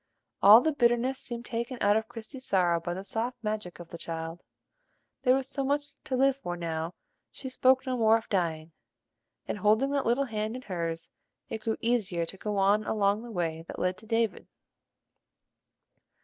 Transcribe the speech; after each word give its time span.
All 0.41 0.61
the 0.61 0.71
bitterness 0.71 1.19
seemed 1.19 1.45
taken 1.45 1.77
out 1.79 1.95
of 1.95 2.07
Christie's 2.07 2.45
sorrow 2.47 2.79
by 2.79 2.95
the 2.95 3.03
soft 3.03 3.37
magic 3.43 3.79
of 3.79 3.89
the 3.89 3.99
child: 3.99 4.41
there 5.21 5.35
was 5.35 5.47
so 5.47 5.63
much 5.63 5.91
to 6.05 6.15
live 6.15 6.35
for 6.35 6.57
now 6.57 6.95
she 7.29 7.49
spoke 7.49 7.85
no 7.85 7.95
more 7.95 8.17
of 8.17 8.27
dying; 8.27 8.71
and, 9.47 9.59
holding 9.59 9.91
that 9.91 10.07
little 10.07 10.25
hand 10.25 10.55
in 10.55 10.63
hers, 10.63 11.11
it 11.49 11.61
grew 11.61 11.77
easier 11.81 12.25
to 12.25 12.35
go 12.37 12.57
on 12.57 12.83
along 12.83 13.21
the 13.21 13.29
way 13.29 13.63
that 13.67 13.77
led 13.77 13.95
to 13.99 14.07
David. 14.07 14.47